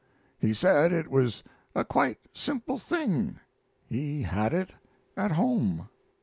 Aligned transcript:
He 0.39 0.55
said 0.55 0.91
it 0.91 1.11
was 1.11 1.43
a 1.75 1.85
quite 1.85 2.17
simple 2.33 2.79
thing 2.79 3.39
he 3.85 4.23
had 4.23 4.51
it 4.51 4.71
at 5.15 5.33
home. 5.33 5.89